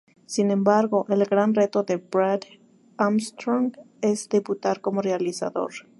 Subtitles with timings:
[0.25, 2.39] Sin embargo, el gran reto de Brad
[2.97, 5.71] Armstrong es debutar como realizador.